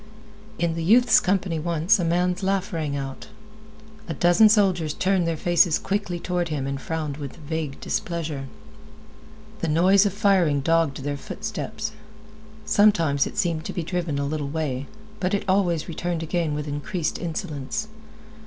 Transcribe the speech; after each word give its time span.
In 0.57 0.73
the 0.73 0.83
youth's 0.83 1.19
company 1.19 1.59
once 1.59 1.99
a 1.99 2.03
man's 2.03 2.41
laugh 2.41 2.73
rang 2.73 2.95
out. 2.97 3.27
A 4.07 4.15
dozen 4.15 4.49
soldiers 4.49 4.95
turned 4.95 5.27
their 5.27 5.37
faces 5.37 5.77
quickly 5.77 6.19
toward 6.19 6.49
him 6.49 6.65
and 6.65 6.81
frowned 6.81 7.17
with 7.17 7.35
vague 7.35 7.79
displeasure. 7.79 8.45
The 9.59 9.67
noise 9.67 10.07
of 10.07 10.13
firing 10.13 10.61
dogged 10.61 11.03
their 11.03 11.17
footsteps. 11.17 11.91
Sometimes, 12.65 13.27
it 13.27 13.37
seemed 13.37 13.63
to 13.65 13.73
be 13.73 13.83
driven 13.83 14.17
a 14.17 14.25
little 14.25 14.49
way, 14.49 14.87
but 15.19 15.35
it 15.35 15.45
always 15.47 15.87
returned 15.87 16.23
again 16.23 16.55
with 16.55 16.67
increased 16.67 17.19
insolence. 17.19 17.87